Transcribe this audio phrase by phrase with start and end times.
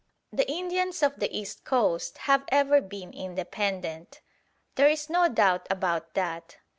[0.33, 4.21] The Indians of the east coast have ever been independent.
[4.73, 6.57] There is no doubt about that.